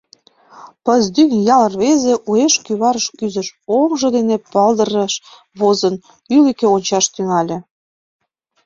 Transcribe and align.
Пыздӱҥ 0.83 1.29
ял 1.55 1.63
рвезе 1.71 2.13
уэш 2.29 2.53
кӱварыш 2.65 3.05
кӱзыш, 3.17 3.47
оҥжо 3.77 4.07
дене 4.17 4.35
пылдырыш 4.51 5.13
возын, 5.59 5.95
ӱлыкӧ 6.35 6.65
ончаш 6.75 7.05
тӱҥале. 7.13 7.57